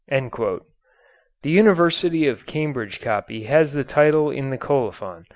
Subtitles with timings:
[0.09, 0.59] The
[1.43, 5.25] University of Cambridge copy has the title in the colophon.